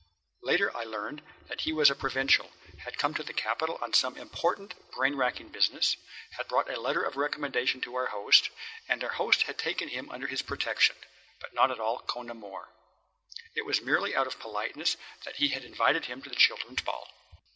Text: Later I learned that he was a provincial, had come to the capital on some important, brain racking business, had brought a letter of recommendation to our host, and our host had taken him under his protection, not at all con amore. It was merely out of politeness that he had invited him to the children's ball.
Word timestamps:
Later 0.41 0.75
I 0.75 0.83
learned 0.83 1.21
that 1.47 1.61
he 1.61 1.71
was 1.71 1.91
a 1.91 1.95
provincial, 1.95 2.51
had 2.79 2.97
come 2.97 3.13
to 3.13 3.21
the 3.21 3.33
capital 3.35 3.77
on 3.83 3.93
some 3.93 4.17
important, 4.17 4.73
brain 4.93 5.13
racking 5.15 5.49
business, 5.49 5.95
had 6.37 6.47
brought 6.47 6.71
a 6.71 6.79
letter 6.79 7.03
of 7.03 7.17
recommendation 7.17 7.81
to 7.81 7.93
our 7.93 8.07
host, 8.07 8.49
and 8.89 9.03
our 9.03 9.11
host 9.11 9.43
had 9.43 9.59
taken 9.59 9.89
him 9.89 10.09
under 10.09 10.25
his 10.25 10.41
protection, 10.41 10.95
not 11.53 11.69
at 11.69 11.79
all 11.79 11.99
con 11.99 12.31
amore. 12.31 12.69
It 13.55 13.67
was 13.67 13.83
merely 13.83 14.15
out 14.15 14.25
of 14.25 14.39
politeness 14.39 14.97
that 15.23 15.35
he 15.35 15.49
had 15.49 15.63
invited 15.63 16.05
him 16.05 16.23
to 16.23 16.29
the 16.31 16.35
children's 16.35 16.81
ball. 16.81 17.07